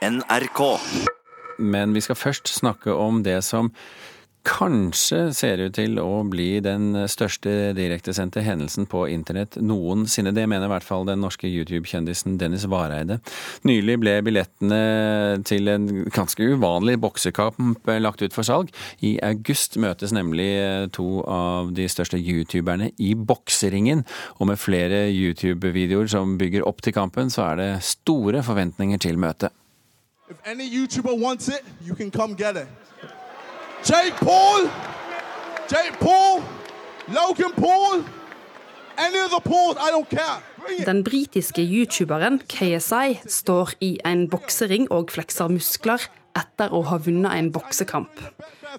NRK. 0.00 0.60
Men 1.58 1.92
vi 1.92 2.00
skal 2.00 2.16
først 2.16 2.48
snakke 2.48 2.94
om 2.96 3.20
det 3.26 3.42
som 3.44 3.68
kanskje 4.48 5.18
ser 5.36 5.60
ut 5.60 5.74
til 5.76 5.98
å 6.00 6.22
bli 6.24 6.62
den 6.64 6.94
største 7.12 7.74
direktesendte 7.76 8.40
hendelsen 8.40 8.86
på 8.88 9.02
internett 9.12 9.58
noensinne. 9.60 10.32
Det 10.32 10.46
mener 10.48 10.64
i 10.64 10.72
hvert 10.72 10.86
fall 10.86 11.04
den 11.08 11.20
norske 11.20 11.48
YouTube-kjendisen 11.50 12.38
Dennis 12.40 12.64
Vareide. 12.70 13.18
Nylig 13.68 13.98
ble 14.00 14.16
billettene 14.24 14.80
til 15.44 15.68
en 15.68 15.86
ganske 16.08 16.48
uvanlig 16.54 16.96
boksekamp 17.04 17.92
lagt 18.00 18.24
ut 18.24 18.36
for 18.36 18.48
salg. 18.48 18.72
I 19.04 19.18
august 19.28 19.76
møtes 19.80 20.16
nemlig 20.16 20.48
to 20.96 21.20
av 21.28 21.74
de 21.76 21.88
største 21.92 22.16
youtuberne 22.16 22.94
i 22.96 23.12
bokseringen. 23.12 24.06
Og 24.40 24.48
med 24.54 24.62
flere 24.62 25.04
YouTube-videoer 25.12 26.08
som 26.16 26.38
bygger 26.40 26.64
opp 26.64 26.80
til 26.80 26.96
kampen, 26.96 27.28
så 27.28 27.50
er 27.52 27.60
det 27.60 27.72
store 27.84 28.40
forventninger 28.46 29.04
til 29.04 29.20
møtet. 29.20 29.52
If 30.30 30.36
any 30.44 30.70
YouTuber 30.70 31.18
wants 31.18 31.48
it, 31.48 31.62
you 31.84 31.94
can 31.96 32.10
come 32.10 32.34
get 32.34 32.56
it. 32.56 32.68
Jake 33.82 34.14
Paul, 34.14 34.68
Jake 35.68 35.98
Paul, 35.98 36.42
Logan 37.08 37.52
Paul, 37.56 38.04
any 38.96 39.18
of 39.18 39.30
the 39.30 39.40
Pauls, 39.40 39.76
I 39.76 39.90
don't 39.90 40.08
care. 40.08 40.38
Den 40.86 41.02
britiske 41.04 41.62
youtuberen 41.62 42.38
KSI 42.48 43.18
står 43.26 43.72
i 43.80 43.98
en 44.06 44.28
boksering 44.30 44.86
og 44.92 45.10
flekser 45.10 45.48
muskler 45.50 46.04
etter 46.38 46.70
å 46.70 46.84
ha 46.86 46.98
vunnet 47.02 47.34
en 47.34 47.50
boksekamp. 47.50 48.22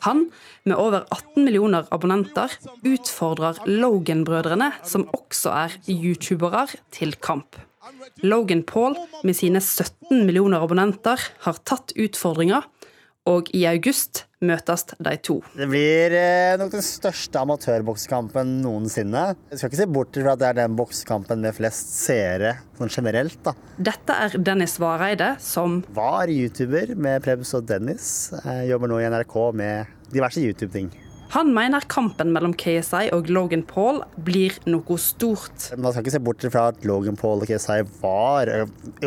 Han, 0.06 0.30
med 0.64 0.78
over 0.80 1.04
18 1.12 1.44
millioner 1.44 1.90
abonnenter, 1.92 2.54
utfordrer 2.88 3.59
Logan-brødrene, 3.66 4.72
som 4.88 5.09
også 5.12 5.52
er 5.66 5.76
youtubere, 5.90 6.70
til 6.95 7.18
kamp. 7.20 7.59
Logan 8.21 8.63
Paul, 8.63 8.95
med 9.23 9.35
sine 9.38 9.62
17 9.62 10.26
millioner 10.27 10.62
abonnenter, 10.62 11.22
har 11.45 11.62
tatt 11.66 11.94
utfordringa, 11.98 12.62
og 13.30 13.49
i 13.53 13.63
august 13.70 14.23
møtes 14.41 14.88
de 14.97 15.14
to. 15.22 15.36
Det 15.53 15.67
blir 15.69 16.14
eh, 16.17 16.56
nok 16.58 16.72
den 16.73 16.86
største 16.86 17.41
amatørboksekampen 17.41 18.56
noensinne. 18.64 19.28
Jeg 19.52 19.59
skal 19.59 19.69
ikke 19.69 19.81
se 19.83 19.89
bort 19.97 20.17
fra 20.17 20.33
at 20.33 20.41
det 20.41 20.47
er 20.50 20.58
den 20.64 20.78
boksekampen 20.80 21.45
med 21.45 21.58
flest 21.58 21.94
seere 22.00 22.56
sånn 22.80 22.89
generelt. 22.94 23.38
da. 23.45 23.53
Dette 23.91 24.17
er 24.25 24.39
Dennis 24.41 24.80
Vareide, 24.81 25.36
som 25.41 25.81
Var 25.94 26.34
YouTuber 26.34 26.95
med 26.97 27.22
Prebz 27.25 27.53
og 27.58 27.69
Dennis. 27.69 28.09
Jeg 28.41 28.72
jobber 28.73 28.94
nå 28.94 29.02
i 29.02 29.09
NRK 29.13 29.38
med 29.61 29.95
diverse 30.13 30.41
YouTube-ting. 30.41 30.89
Han 31.32 31.54
mener 31.56 31.86
kampen 31.88 32.34
mellom 32.36 32.52
KSI 32.60 33.08
og 33.16 33.30
Logan 33.32 33.62
Paul 33.68 34.02
blir 34.20 34.58
noe 34.68 34.98
stort. 35.00 35.70
Man 35.78 35.94
skal 35.94 36.04
ikke 36.04 36.16
se 36.18 36.24
bort 36.24 36.44
fra 36.52 36.66
at 36.74 36.84
Logan 36.88 37.20
Paul 37.20 37.44
og 37.44 37.48
KSI 37.48 37.86
var, 38.02 38.52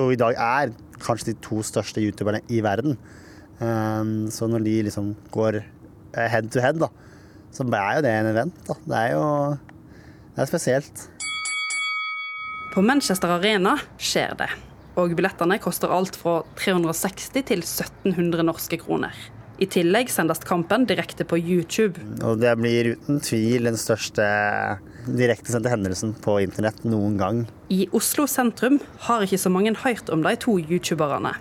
og 0.01 0.13
i 0.15 0.21
dag 0.21 0.39
er, 0.41 0.73
kanskje 1.05 1.33
de 1.33 1.43
to 1.45 1.61
største 1.67 2.01
youtuberne 2.01 2.41
i 2.49 2.63
verden. 2.65 2.97
Um, 3.61 4.31
så 4.33 4.49
når 4.49 4.65
de 4.65 4.77
liksom 4.87 5.13
går 5.35 5.61
eh, 5.61 6.29
head 6.31 6.49
to 6.55 6.63
head, 6.65 6.81
da, 6.81 6.89
så 7.53 7.67
er 7.67 7.99
jo 7.99 8.07
det 8.07 8.15
en 8.15 8.31
event. 8.33 8.63
da. 8.71 8.79
Det 8.89 9.03
er 9.03 9.13
jo 9.13 9.27
det 10.35 10.43
er 10.43 10.51
spesielt. 10.51 11.05
På 12.73 12.83
Manchester 12.83 13.37
Arena 13.37 13.77
skjer 14.01 14.33
det. 14.41 14.49
Og 14.99 15.13
billettene 15.15 15.61
koster 15.63 15.93
alt 15.93 16.17
fra 16.19 16.41
360 16.59 17.29
til 17.37 17.63
1700 17.63 18.47
norske 18.49 18.81
kroner. 18.81 19.15
I 19.63 19.69
tillegg 19.71 20.11
sendes 20.11 20.41
kampen 20.43 20.83
direkte 20.91 21.23
på 21.29 21.39
YouTube. 21.39 22.01
Og 22.27 22.41
det 22.43 22.51
blir 22.59 22.95
uten 22.97 23.21
tvil 23.23 23.69
den 23.69 23.79
største 23.79 24.25
direktesendte 25.05 25.71
hendelsen 25.71 26.15
på 26.25 26.41
internett 26.43 26.81
noen 26.89 27.19
gang. 27.21 27.45
I 27.71 27.85
Oslo 27.95 28.27
sentrum 28.31 28.81
har 29.07 29.23
ikke 29.23 29.39
så 29.39 29.53
mange 29.55 29.77
hørt 29.85 30.11
om 30.11 30.25
de 30.27 30.35
to 30.43 30.57
youtuberne. 30.59 31.37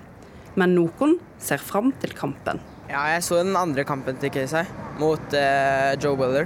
Men 0.59 0.75
noen 0.77 1.17
ser 1.41 1.63
fram 1.63 1.89
til 2.03 2.13
kampen. 2.13 2.61
Ja, 2.91 3.01
jeg 3.15 3.25
så 3.25 3.39
den 3.41 3.57
andre 3.57 3.85
kampen 3.87 4.19
til 4.21 4.29
Casey 4.35 4.69
mot 4.99 5.33
eh, 5.33 5.95
Joe 5.97 6.13
Weller, 6.19 6.45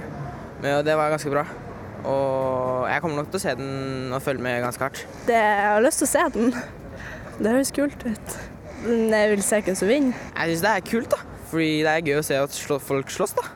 men 0.62 0.80
det 0.86 0.94
var 0.96 1.12
ganske 1.12 1.32
bra. 1.34 1.44
Og 2.08 2.86
jeg 2.88 3.02
kommer 3.02 3.20
nok 3.20 3.28
til 3.28 3.40
å 3.40 3.42
se 3.42 3.56
den 3.58 4.14
og 4.14 4.22
følge 4.24 4.46
med 4.46 4.62
ganske 4.64 4.86
hardt. 4.86 5.02
Det, 5.28 5.36
jeg 5.36 5.66
har 5.66 5.84
lyst 5.84 6.00
til 6.00 6.08
å 6.08 6.12
se 6.14 6.28
den. 6.38 6.54
Det 7.38 7.52
høres 7.52 7.74
kult 7.76 8.06
ut. 8.06 8.38
Men 8.86 9.12
jeg 9.12 9.34
vil 9.34 9.44
se 9.44 9.60
hvem 9.66 9.76
som 9.76 9.90
vinner. 9.90 10.28
Jeg 10.38 10.54
syns 10.54 10.64
det 10.64 10.72
er 10.72 10.86
kult, 10.86 11.12
da. 11.12 11.27
Fordi 11.48 11.70
det 11.86 11.94
er 11.94 12.04
gøy 12.04 12.20
å 12.20 12.26
se 12.26 12.36
at 12.40 12.58
folk 12.84 13.12
slåss, 13.12 13.34
da. 13.38 13.46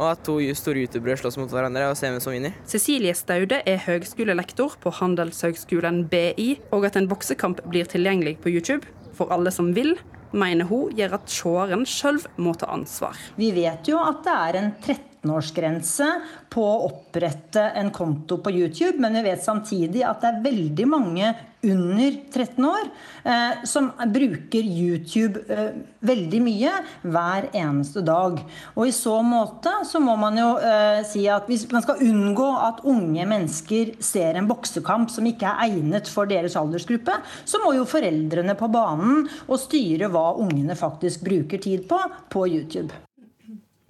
Og 0.00 0.06
at 0.06 0.22
to 0.24 0.38
store 0.56 0.84
youtubere 0.84 1.18
slåss 1.20 1.36
mot 1.40 1.50
hverandre 1.52 1.90
og 1.90 1.98
ser 1.98 2.14
hvem 2.14 2.22
som 2.22 2.32
vinner. 2.32 2.54
Cecilie 2.70 3.12
Staude 3.18 3.58
er 3.68 3.82
høgskolelektor 3.84 4.78
på 4.80 4.92
Handelshøgskolen 5.00 6.04
BI, 6.12 6.54
og 6.72 6.86
at 6.88 6.96
en 6.96 7.10
boksekamp 7.10 7.60
blir 7.68 7.90
tilgjengelig 7.90 8.38
på 8.40 8.54
YouTube 8.54 8.88
for 9.18 9.34
alle 9.34 9.52
som 9.52 9.74
vil, 9.76 9.96
mener 10.30 10.68
hun 10.70 10.94
gjør 10.96 11.18
at 11.18 11.30
seeren 11.30 11.84
sjøl 11.88 12.22
må 12.40 12.54
ta 12.56 12.70
ansvar. 12.72 13.18
Vi 13.36 13.50
vet 13.56 13.90
jo 13.90 13.98
at 14.00 14.22
det 14.24 14.36
er 14.46 14.60
en 14.62 14.74
13-årsgrense 15.20 16.08
på 16.50 16.64
å 16.64 16.88
opprette 16.88 17.70
en 17.76 17.90
konto 17.90 18.40
på 18.42 18.50
YouTube, 18.50 18.98
men 18.98 19.14
vi 19.14 19.28
vet 19.28 19.44
samtidig 19.44 20.04
at 20.06 20.20
det 20.20 20.30
er 20.30 20.44
veldig 20.44 20.86
mange 20.88 21.32
under 21.60 22.14
13 22.32 22.64
år 22.64 22.86
eh, 23.28 23.64
som 23.68 23.90
bruker 24.08 24.64
YouTube 24.64 25.42
eh, 25.52 25.74
veldig 26.00 26.40
mye 26.40 26.72
hver 27.02 27.50
eneste 27.52 28.00
dag. 28.00 28.40
Og 28.74 28.88
i 28.88 28.94
så 28.96 29.18
måte 29.22 29.74
så 29.84 30.00
må 30.00 30.16
man 30.16 30.40
jo 30.40 30.54
eh, 30.56 31.02
si 31.04 31.26
at 31.28 31.50
hvis 31.50 31.66
man 31.70 31.84
skal 31.84 32.00
unngå 32.00 32.48
at 32.64 32.80
unge 32.88 33.28
mennesker 33.28 33.92
ser 34.00 34.40
en 34.40 34.48
boksekamp 34.48 35.12
som 35.12 35.28
ikke 35.28 35.52
er 35.52 35.68
egnet 35.68 36.08
for 36.08 36.30
deres 36.30 36.56
aldersgruppe, 36.56 37.20
så 37.44 37.60
må 37.60 37.74
jo 37.76 37.88
foreldrene 37.88 38.56
på 38.56 38.72
banen 38.72 39.28
og 39.46 39.60
styre 39.60 40.08
hva 40.08 40.30
ungene 40.40 40.78
faktisk 40.78 41.28
bruker 41.28 41.60
tid 41.60 41.84
på 41.90 42.00
på 42.32 42.48
YouTube. 42.48 43.09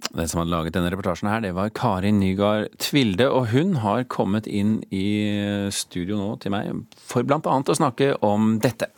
Den 0.09 0.27
som 0.27 0.41
hadde 0.41 0.51
laget 0.51 0.73
denne 0.75 0.89
reportasjen 0.91 1.29
her, 1.29 1.39
det 1.43 1.53
var 1.55 1.69
Karin 1.69 2.19
Nygaard 2.19 2.67
Tvilde, 2.79 3.29
og 3.29 3.51
hun 3.53 3.75
har 3.83 4.03
kommet 4.03 4.47
inn 4.47 4.81
i 4.91 5.69
studio 5.71 6.17
nå 6.19 6.35
til 6.41 6.51
meg 6.51 6.71
for 6.97 7.23
annet 7.23 7.71
å 7.71 7.77
snakke 7.77 8.15
om 8.25 8.57
dette. 8.63 8.89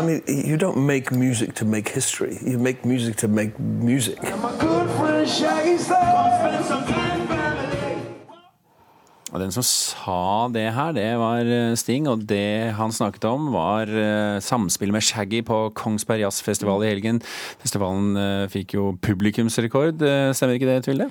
I 0.00 0.02
mean, 0.02 0.22
you 0.26 0.56
don't 0.56 0.78
make 0.78 1.12
music 1.12 1.54
to 1.56 1.64
make 1.64 1.88
history. 1.88 2.38
You 2.42 2.58
make 2.58 2.84
music 2.84 3.16
to 3.18 3.28
make 3.28 3.58
music. 3.58 4.18
Og 9.30 9.38
den 9.38 9.52
som 9.54 9.62
sa 9.62 10.48
det 10.50 10.66
her, 10.74 10.90
det 10.96 11.06
var 11.20 11.46
eh, 11.46 11.76
Sting, 11.78 12.08
og 12.10 12.24
det 12.28 12.74
han 12.74 12.94
snakket 12.94 13.28
om 13.30 13.50
var 13.54 13.86
eh, 13.86 14.42
samspillet 14.42 14.96
med 14.96 15.06
Shaggy 15.06 15.42
på 15.46 15.62
Kongsberg 15.78 16.24
Jazzfestival 16.24 16.82
i 16.82 16.90
helgen. 16.90 17.22
Festivalen 17.62 18.18
eh, 18.18 18.46
fikk 18.50 18.74
jo 18.74 18.90
publikumsrekord, 19.02 20.02
stemmer 20.34 20.58
ikke 20.58 20.70
det, 20.72 20.80
Tvilde? 20.88 21.10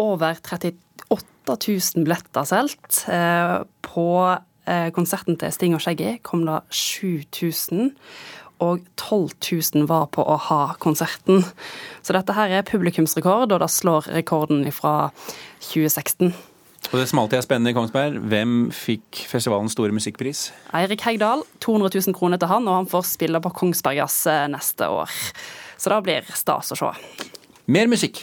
Over 0.00 0.40
38 0.40 0.76
000 1.12 2.06
billetter 2.06 2.48
solgt. 2.48 3.04
På 3.84 4.08
konserten 4.92 5.38
til 5.40 5.52
Sting 5.52 5.74
og 5.76 5.80
Shaggy 5.82 6.18
kom 6.22 6.44
det 6.46 6.60
7000. 6.70 7.94
Og 8.64 8.82
12 8.98 9.30
000 9.78 9.88
var 9.88 10.08
på 10.14 10.24
å 10.24 10.36
ha 10.48 10.62
konserten. 10.82 11.44
Så 12.02 12.14
dette 12.16 12.34
her 12.36 12.58
er 12.58 12.66
publikumsrekord, 12.66 13.52
og 13.54 13.62
det 13.62 13.70
slår 13.70 14.10
rekorden 14.12 14.66
fra 14.74 15.10
2016. 15.70 16.34
Og 16.88 16.96
det 16.96 17.04
som 17.10 17.18
alltid 17.20 17.36
er 17.36 17.44
spennende 17.44 17.72
i 17.74 17.76
Kongsberg, 17.76 18.14
hvem 18.32 18.52
fikk 18.72 19.18
festivalens 19.28 19.74
store 19.76 19.92
musikkpris? 19.92 20.46
Eirik 20.72 21.02
Heggdal, 21.04 21.42
200 21.60 21.92
000 22.06 22.16
kroner 22.16 22.40
til 22.40 22.48
han, 22.48 22.64
og 22.64 22.78
han 22.78 22.88
får 22.88 23.04
spille 23.10 23.40
på 23.44 23.52
Kongsberg 23.58 24.00
Jazz 24.00 24.22
neste 24.48 24.88
år. 24.88 25.12
Så 25.76 25.92
det 25.92 25.98
blir 26.06 26.32
stas 26.32 26.72
å 26.72 26.78
se. 26.80 26.94
Mer 27.68 27.90
musikk. 27.92 28.22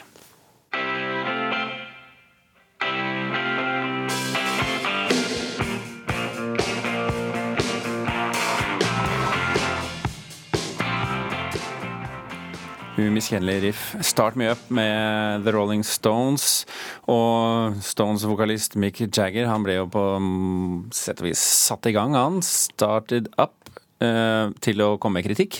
Umiskjennelig 12.95 13.61
riff. 13.61 13.95
Start 14.01 14.35
me 14.35 14.47
up 14.51 14.69
med 14.69 15.43
The 15.43 15.51
Rolling 15.51 15.83
Stones. 15.83 16.63
Og 17.11 17.75
Stones-vokalist 17.83 18.77
Mick 18.79 19.01
Jagger 19.03 19.49
han 19.51 19.65
ble 19.65 19.75
jo 19.81 19.89
på 19.91 20.03
mm, 20.23 20.93
sett 20.95 21.19
og 21.19 21.27
vis 21.27 21.41
satt 21.43 21.89
i 21.89 21.95
gang, 21.95 22.15
han. 22.15 22.39
Started 22.45 23.27
up 23.35 23.67
eh, 23.99 24.47
til 24.63 24.83
å 24.85 24.93
komme 24.95 25.19
med 25.19 25.27
kritikk. 25.27 25.59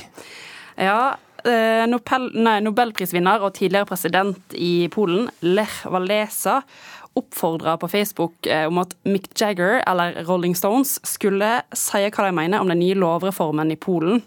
Ja, 0.79 1.17
eh, 1.43 1.83
Nobel, 1.91 2.29
nei, 2.39 2.61
Nobelprisvinner 2.63 3.43
og 3.43 3.57
tidligere 3.59 3.89
president 3.89 4.55
i 4.55 4.87
Polen, 4.93 5.27
Lech 5.43 5.81
Walesa, 5.91 6.61
oppfordra 7.19 7.75
på 7.79 7.89
Facebook 7.91 8.47
eh, 8.47 8.63
om 8.69 8.79
at 8.79 8.95
Mick 9.03 9.27
Jagger, 9.35 9.81
eller 9.83 10.21
Rolling 10.23 10.55
Stones, 10.55 11.01
skulle 11.03 11.57
si 11.75 11.99
hva 12.07 12.29
de 12.29 12.39
mener 12.39 12.63
om 12.63 12.71
den 12.71 12.79
nye 12.79 12.95
lovreformen 12.95 13.75
i 13.75 13.79
Polen 13.79 14.23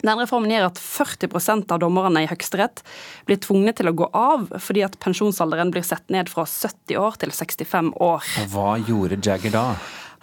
Den 0.00 0.20
reformen 0.20 0.52
gjør 0.52 0.68
at 0.70 0.80
40% 0.80 1.72
av 1.74 1.80
dommerne 1.82 2.24
i 2.24 2.28
Høyesterett 2.30 2.82
blir 3.28 3.40
tvunget 3.42 3.80
til 3.80 3.90
å 3.90 3.96
gå 3.96 4.10
av 4.16 4.46
fordi 4.62 4.84
at 4.86 4.98
pensjonsalderen 5.02 5.72
blir 5.74 5.84
sett 5.86 6.06
ned 6.12 6.30
fra 6.32 6.46
70 6.48 7.00
år 7.00 7.18
til 7.20 7.34
65 7.36 7.92
år. 8.00 8.30
Og 8.44 8.54
hva 8.54 8.70
gjorde 8.80 9.20
Jagger 9.24 9.54
da? 9.54 9.66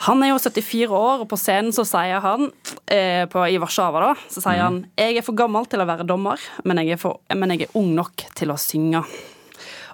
Han 0.05 0.21
er 0.21 0.29
jo 0.29 0.37
74 0.37 0.93
år, 0.93 1.23
og 1.23 1.29
på 1.31 1.39
scenen 1.41 1.73
så 1.73 1.81
sier 1.87 2.21
han 2.21 2.51
eh, 2.85 3.23
på, 3.31 3.41
i 3.49 3.57
Warszawa 3.57 4.03
da, 4.03 4.11
så 4.29 4.43
sier 4.43 4.61
han 4.61 4.83
jeg 4.93 5.17
er 5.17 5.25
for 5.25 5.37
gammel 5.37 5.65
til 5.69 5.81
å 5.81 5.87
være 5.89 6.05
dommer, 6.05 6.41
men 6.69 6.83
jeg 6.85 6.99
for, 7.01 7.17
men 7.33 7.55
jeg 7.55 7.65
er 7.65 7.79
ung 7.79 7.95
nok 7.97 8.27
til 8.37 8.53
å 8.53 8.59
synge. 8.61 9.01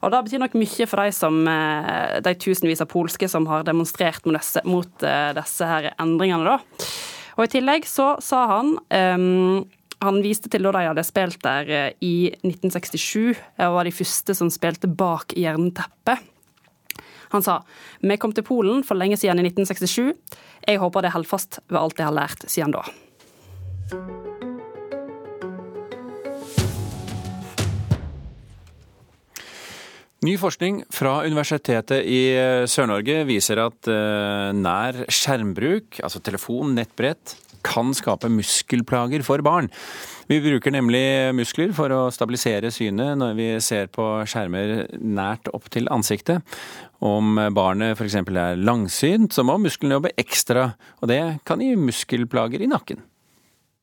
Og 0.03 0.11
Det 0.11 0.19
betyr 0.25 0.41
nok 0.43 0.57
mye 0.59 0.87
for 0.91 0.99
de, 0.99 1.15
som, 1.15 1.37
eh, 1.47 2.19
de 2.19 2.35
tusenvis 2.35 2.83
av 2.83 2.91
polske 2.91 3.29
som 3.31 3.47
har 3.47 3.63
demonstrert 3.63 4.25
mot 4.27 4.35
disse, 4.35 4.59
mot 4.67 5.07
eh, 5.07 5.31
disse 5.37 5.69
her 5.69 5.93
endringene. 5.95 6.43
da. 6.43 6.83
Og 7.37 7.45
I 7.47 7.53
tillegg 7.55 7.87
så 7.89 8.13
sa 8.23 8.43
han 8.51 8.75
um, 8.77 9.63
han 10.03 10.19
viste 10.23 10.51
til 10.51 10.65
da 10.65 10.73
de 10.75 10.87
hadde 10.89 11.05
spilt 11.07 11.39
der 11.45 11.69
eh, 11.71 11.93
i 12.03 12.27
1967, 12.43 13.39
og 13.63 13.77
var 13.77 13.87
de 13.87 13.95
første 13.95 14.35
som 14.35 14.51
spilte 14.51 14.89
bak 14.91 15.35
jernteppet. 15.39 16.29
Han 17.33 17.45
sa 17.45 17.61
vi 18.03 18.19
kom 18.21 18.35
til 18.35 18.45
Polen 18.45 18.83
for 18.85 18.99
lenge 18.99 19.17
siden 19.17 19.41
i 19.41 19.47
1967. 19.47 20.11
Jeg 20.67 20.83
håper 20.83 21.07
det 21.07 21.15
holder 21.15 21.31
fast 21.31 21.63
ved 21.69 21.81
alt 21.81 22.03
jeg 22.03 22.09
har 22.09 22.19
lært 22.19 22.45
siden 22.51 22.75
da. 22.75 22.85
Ny 30.23 30.37
forskning 30.39 30.85
fra 30.93 31.17
Universitetet 31.27 32.05
i 32.07 32.21
Sør-Norge 32.71 33.25
viser 33.27 33.59
at 33.59 33.89
eh, 33.91 34.51
nær 34.55 35.01
skjermbruk, 35.11 35.97
altså 35.99 36.21
telefon, 36.23 36.71
nettbrett, 36.77 37.33
kan 37.63 37.91
skape 37.95 38.29
muskelplager 38.31 39.23
for 39.27 39.43
barn. 39.43 39.67
Vi 40.31 40.37
bruker 40.43 40.71
nemlig 40.71 41.03
muskler 41.35 41.73
for 41.75 41.91
å 41.91 41.99
stabilisere 42.15 42.71
synet 42.71 43.19
når 43.19 43.35
vi 43.35 43.49
ser 43.63 43.91
på 43.91 44.05
skjermer 44.23 44.85
nært 44.95 45.51
opp 45.51 45.67
til 45.73 45.91
ansiktet. 45.91 46.39
Om 47.03 47.49
barnet 47.51 47.97
f.eks. 47.97 48.15
er 48.23 48.63
langsynt, 48.63 49.35
så 49.35 49.43
må 49.43 49.59
musklene 49.59 49.99
jobbe 49.99 50.15
ekstra, 50.23 50.69
og 51.03 51.11
det 51.11 51.19
kan 51.43 51.59
gi 51.59 51.73
muskelplager 51.75 52.63
i 52.63 52.71
nakken. 52.71 53.03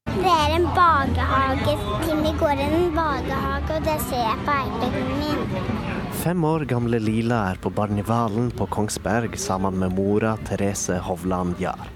Det 0.09 0.25
er 0.25 0.57
en 0.57 0.69
barnehage. 0.73 1.77
Timmy 2.09 2.33
går 2.41 2.57
i 2.57 2.73
en 2.73 2.91
barnehage, 2.97 3.77
og 3.77 3.89
det 3.93 4.01
ser 4.09 4.25
jeg 4.25 4.45
på 4.49 4.61
iPaden 4.65 5.17
min. 5.21 5.90
Fem 6.21 6.45
år 6.45 6.67
gamle 6.69 6.99
Lila 7.01 7.39
er 7.49 7.57
på 7.57 7.71
Barnevalen 7.73 8.51
på 8.53 8.67
Kongsberg 8.69 9.39
sammen 9.41 9.79
med 9.81 9.95
mora 9.97 10.35
Therese 10.45 10.99
Hovland 11.01 11.57
Jahr. 11.63 11.89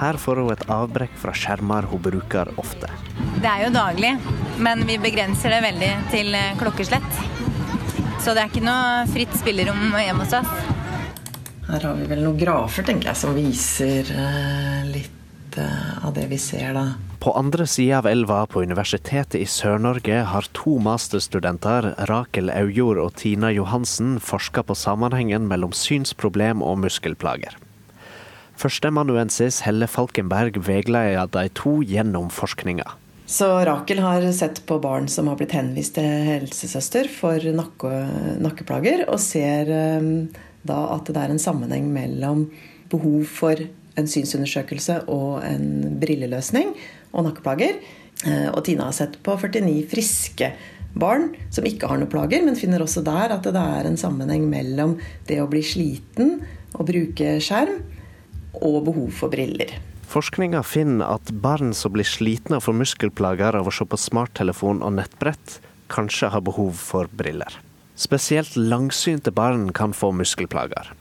Her 0.00 0.18
får 0.18 0.40
hun 0.42 0.50
et 0.50 0.64
avbrekk 0.66 1.14
fra 1.22 1.34
skjermer 1.38 1.86
hun 1.92 2.02
bruker 2.02 2.50
ofte. 2.58 2.90
Det 3.38 3.46
er 3.46 3.68
jo 3.68 3.70
daglig, 3.76 4.10
men 4.58 4.82
vi 4.88 4.98
begrenser 4.98 5.54
det 5.54 5.62
veldig 5.62 5.92
til 6.10 6.34
eh, 6.34 6.58
klokkeslett. 6.58 7.22
Så 8.18 8.34
det 8.34 8.42
er 8.42 8.50
ikke 8.50 8.66
noe 8.66 9.06
fritt 9.14 9.38
spillerom 9.38 9.94
hjemme 9.94 10.26
hos 10.26 10.34
oss. 10.40 10.70
Her 11.70 11.86
har 11.86 12.00
vi 12.00 12.10
vel 12.10 12.26
noen 12.26 12.40
grafer 12.42 12.90
tenker 12.90 13.12
jeg, 13.12 13.22
som 13.22 13.38
viser 13.38 14.10
eh, 14.10 14.80
litt 14.90 15.23
eh, 15.60 16.06
av 16.06 16.14
det 16.16 16.26
vi 16.30 16.38
ser 16.40 16.74
da. 16.76 16.84
På 17.22 17.32
andre 17.38 17.66
sida 17.66 17.98
av 18.02 18.08
elva 18.10 18.42
på 18.50 18.62
Universitetet 18.62 19.36
i 19.40 19.46
Sør-Norge 19.48 20.22
har 20.30 20.48
to 20.56 20.76
masterstudenter, 20.82 21.94
Rakel 22.10 22.50
Aujord 22.52 23.00
og 23.00 23.14
Tina 23.20 23.52
Johansen, 23.54 24.18
forska 24.20 24.64
på 24.66 24.76
sammenhengen 24.76 25.48
mellom 25.48 25.72
synsproblem 25.76 26.64
og 26.64 26.82
muskelplager. 26.84 27.56
Førsteamanuensis 28.60 29.62
Helle 29.66 29.88
Falkenberg 29.90 30.60
veileder 30.62 31.30
de 31.32 31.48
to 31.58 31.80
gjennom 31.82 32.28
forskninga. 32.30 32.86
Så 33.26 33.48
Rakel 33.64 34.02
har 34.04 34.26
sett 34.36 34.60
på 34.68 34.76
barn 34.78 35.08
som 35.08 35.30
har 35.30 35.38
blitt 35.40 35.54
henvist 35.56 35.96
til 35.96 36.26
helsesøster 36.28 37.08
for 37.08 37.40
nakke, 37.56 37.92
nakkeplager, 38.44 39.06
og 39.08 39.16
ser 39.22 39.70
um, 39.98 40.28
da 40.64 40.82
at 40.94 41.08
det 41.08 41.22
er 41.22 41.32
en 41.32 41.40
sammenheng 41.40 41.88
mellom 41.92 42.46
behov 42.92 43.24
for 43.32 43.64
en 44.00 44.08
synsundersøkelse 44.10 45.02
og 45.12 45.44
en 45.46 45.98
brilleløsning 46.00 46.74
og 47.12 47.28
nakkeplager. 47.28 47.80
Uh, 48.24 48.50
og 48.54 48.62
Tina 48.66 48.88
har 48.88 48.96
sett 48.96 49.18
på 49.26 49.36
49 49.40 49.84
friske 49.90 50.52
barn 50.94 51.32
som 51.52 51.66
ikke 51.66 51.88
har 51.90 51.98
noen 51.98 52.10
plager, 52.10 52.44
men 52.46 52.58
finner 52.58 52.84
også 52.84 53.02
der 53.06 53.34
at 53.34 53.46
det 53.46 53.60
er 53.60 53.88
en 53.88 53.98
sammenheng 54.00 54.46
mellom 54.50 54.96
det 55.28 55.40
å 55.42 55.50
bli 55.50 55.62
sliten 55.66 56.38
og 56.74 56.88
bruke 56.90 57.36
skjerm, 57.42 57.82
og 58.62 58.84
behov 58.86 59.10
for 59.18 59.32
briller. 59.32 59.72
Forskninga 60.06 60.60
finner 60.62 61.16
at 61.16 61.32
barn 61.42 61.72
som 61.74 61.94
blir 61.94 62.06
slitne 62.06 62.60
og 62.60 62.66
får 62.68 62.76
muskelplager 62.78 63.56
av 63.58 63.66
å 63.66 63.74
se 63.74 63.86
på 63.88 63.98
smarttelefon 63.98 64.82
og 64.86 64.94
nettbrett, 64.94 65.58
kanskje 65.90 66.30
har 66.30 66.44
behov 66.46 66.76
for 66.78 67.10
briller. 67.10 67.50
Spesielt 67.98 68.54
langsynte 68.54 69.34
barn 69.34 69.72
kan 69.74 69.94
få 69.94 70.12
muskelplager. 70.14 70.92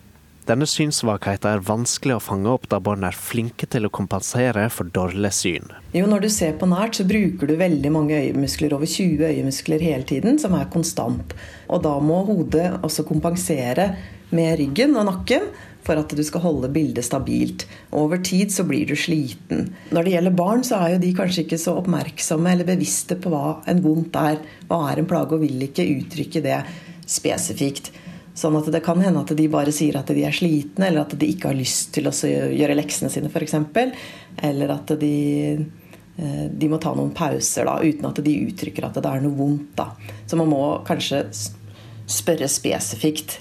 Denne 0.44 0.66
synssvakheten 0.68 1.48
er 1.48 1.62
vanskelig 1.64 2.18
å 2.18 2.24
fange 2.24 2.52
opp 2.52 2.66
da 2.68 2.82
barn 2.84 3.06
er 3.08 3.16
flinke 3.16 3.64
til 3.72 3.88
å 3.88 3.92
kompensere 3.96 4.66
for 4.76 4.90
dårlig 4.92 5.32
syn. 5.38 5.70
Jo, 5.96 6.04
Når 6.12 6.26
du 6.26 6.30
ser 6.36 6.58
på 6.60 6.68
nært, 6.68 7.00
så 7.00 7.06
bruker 7.08 7.48
du 7.48 7.56
veldig 7.56 7.92
mange 7.96 8.18
øyemuskler, 8.18 8.76
over 8.76 8.90
20 8.90 9.24
øyemuskler 9.24 9.80
hele 9.80 10.04
tiden, 10.04 10.40
som 10.40 10.58
er 10.60 10.68
konstant. 10.74 11.32
Og 11.72 11.86
da 11.88 11.96
må 12.04 12.26
hodet 12.28 12.74
også 12.84 13.08
kompensere 13.08 13.94
med 14.36 14.60
ryggen 14.60 14.98
og 15.00 15.08
nakken 15.08 15.48
for 15.88 16.00
at 16.00 16.12
du 16.12 16.24
skal 16.28 16.44
holde 16.44 16.72
bildet 16.76 17.08
stabilt. 17.08 17.64
Og 17.94 18.10
over 18.10 18.20
tid 18.20 18.52
så 18.52 18.68
blir 18.68 18.88
du 18.90 18.98
sliten. 19.00 19.70
Når 19.96 20.04
det 20.04 20.16
gjelder 20.18 20.40
barn, 20.44 20.68
så 20.68 20.84
er 20.84 20.96
jo 20.96 21.04
de 21.06 21.16
kanskje 21.16 21.48
ikke 21.48 21.62
så 21.62 21.78
oppmerksomme 21.80 22.52
eller 22.52 22.68
bevisste 22.68 23.16
på 23.16 23.32
hva 23.32 23.62
en 23.72 23.84
vondt 23.84 24.20
er. 24.20 24.44
Hva 24.68 24.90
er 24.92 25.00
en 25.00 25.08
plage, 25.08 25.38
og 25.38 25.48
vil 25.48 25.70
ikke 25.70 25.88
uttrykke 26.02 26.44
det 26.44 26.66
spesifikt. 27.08 27.94
Sånn 28.34 28.58
at 28.58 28.68
det 28.74 28.82
kan 28.86 29.02
hende 29.04 29.22
at 29.22 29.32
de 29.38 29.46
bare 29.52 29.74
sier 29.76 30.00
at 30.00 30.10
de 30.10 30.26
er 30.26 30.34
slitne, 30.34 30.88
eller 30.88 31.06
at 31.06 31.14
de 31.20 31.30
ikke 31.30 31.52
har 31.52 31.58
lyst 31.58 31.92
til 31.94 32.10
å 32.10 32.14
gjøre 32.14 32.78
leksene 32.80 33.12
sine, 33.14 33.30
f.eks. 33.30 33.58
Eller 34.42 34.74
at 34.74 34.94
de, 35.00 35.18
eh, 36.18 36.46
de 36.50 36.70
må 36.72 36.82
ta 36.82 36.96
noen 36.98 37.14
pauser 37.14 37.70
da, 37.70 37.78
uten 37.84 38.10
at 38.10 38.24
de 38.26 38.38
uttrykker 38.48 38.90
at 38.90 38.98
det 38.98 39.10
er 39.10 39.22
noe 39.22 39.38
vondt. 39.38 39.76
Da. 39.78 39.92
Så 40.26 40.40
man 40.40 40.50
må 40.50 40.64
kanskje 40.88 41.28
spørre 42.10 42.50
spesifikt 42.50 43.38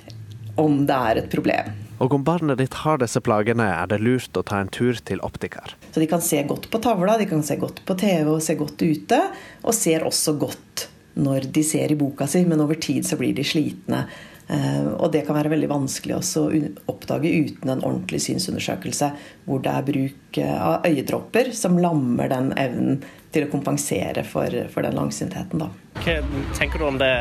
om 0.60 0.84
det 0.86 0.98
er 1.12 1.22
et 1.22 1.32
problem. 1.32 1.72
Og 2.02 2.16
om 2.16 2.24
barnet 2.26 2.58
ditt 2.58 2.74
har 2.82 2.98
disse 2.98 3.20
plagene, 3.22 3.62
er 3.62 3.86
det 3.88 4.00
lurt 4.02 4.36
å 4.36 4.42
ta 4.44 4.58
en 4.60 4.70
tur 4.72 4.98
til 5.06 5.22
optiker. 5.22 5.76
Så 5.94 6.02
de 6.02 6.08
kan 6.10 6.22
se 6.24 6.40
godt 6.48 6.66
på 6.72 6.80
tavla, 6.82 7.14
de 7.20 7.28
kan 7.30 7.44
se 7.46 7.56
godt 7.60 7.84
på 7.86 7.96
TV 8.00 8.26
og 8.32 8.42
se 8.42 8.56
godt 8.58 8.82
ute. 8.82 9.20
Og 9.62 9.76
ser 9.76 10.04
også 10.08 10.34
godt 10.40 10.88
når 11.14 11.46
de 11.54 11.62
ser 11.64 11.92
i 11.92 11.98
boka 11.98 12.26
si, 12.26 12.42
men 12.48 12.62
over 12.64 12.78
tid 12.80 13.06
så 13.06 13.18
blir 13.20 13.36
de 13.36 13.44
slitne. 13.46 14.06
Eh, 14.52 14.88
og 14.98 15.12
det 15.14 15.22
kan 15.26 15.36
være 15.38 15.52
veldig 15.54 15.68
vanskelig 15.70 16.18
også 16.18 16.44
å 16.44 16.60
oppdage 16.92 17.30
uten 17.30 17.72
en 17.72 17.84
ordentlig 17.84 18.20
synsundersøkelse, 18.26 19.08
hvor 19.46 19.62
det 19.64 19.72
er 19.72 19.86
bruk 19.86 20.40
eh, 20.42 20.56
av 20.56 20.88
øyedråper 20.88 21.52
som 21.56 21.78
lammer 21.80 22.28
den 22.32 22.50
evnen 22.60 23.00
til 23.32 23.46
å 23.46 23.52
kompensere 23.52 24.26
for, 24.28 24.52
for 24.74 24.84
den 24.84 24.98
langsyntheten. 24.98 25.62
Da. 25.62 25.70
Hva 26.02 26.18
tenker 26.58 26.82
du 26.82 26.88
om 26.90 27.00
det, 27.00 27.14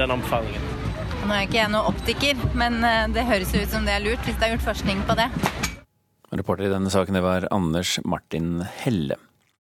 den 0.00 0.12
anbefalingen? 0.12 0.68
Nå 1.24 1.34
er 1.34 1.46
ikke 1.46 1.58
jeg 1.58 1.72
noen 1.72 1.88
optiker, 1.88 2.44
men 2.58 2.82
eh, 2.84 3.06
det 3.16 3.24
høres 3.30 3.54
ut 3.56 3.72
som 3.72 3.88
det 3.88 3.96
er 3.96 4.04
lurt 4.04 4.28
hvis 4.28 4.36
det 4.36 4.50
er 4.50 4.56
gjort 4.56 4.68
forskning 4.68 5.00
på 5.08 5.16
det. 5.18 5.30
Reporter 6.28 6.68
i 6.68 6.74
denne 6.74 6.92
saken 6.92 7.16
det 7.16 7.24
var 7.24 7.48
Anders 7.54 7.96
Martin 8.04 8.58
Helle. 8.82 9.16